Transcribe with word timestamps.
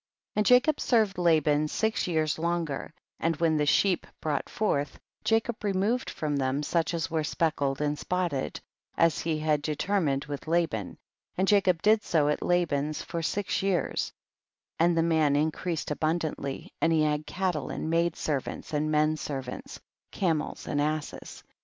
31. 0.33 0.39
And 0.39 0.45
Jacob 0.47 0.79
served 0.79 1.17
Laban 1.19 1.67
six 1.67 2.07
years 2.07 2.39
longer, 2.39 2.91
and 3.19 3.35
when 3.35 3.57
the 3.57 3.67
sheep 3.67 4.07
brought 4.19 4.49
forth, 4.49 4.99
Jacob 5.23 5.63
removed 5.63 6.09
from 6.09 6.37
them 6.37 6.63
such 6.63 6.95
as 6.95 7.11
were 7.11 7.23
speckled 7.23 7.81
and 7.81 7.99
spotted, 7.99 8.59
as 8.97 9.19
he 9.19 9.37
had 9.37 9.61
determined 9.61 10.25
with 10.25 10.47
Laban, 10.47 10.97
and 11.37 11.47
Jacob 11.47 11.83
did 11.83 12.01
so 12.01 12.29
at 12.29 12.41
Laban's 12.41 13.03
for 13.03 13.21
six 13.21 13.61
years, 13.61 14.11
and 14.79 14.97
the 14.97 15.03
man 15.03 15.35
increased 15.35 15.91
abundantly 15.91 16.73
and 16.81 16.91
he 16.91 17.03
had 17.03 17.27
cattle 17.27 17.69
and 17.69 17.87
maid 17.87 18.15
servants, 18.15 18.73
and 18.73 18.89
men 18.89 19.15
servants, 19.17 19.79
camels 20.09 20.65
and 20.65 20.81
asses. 20.81 21.43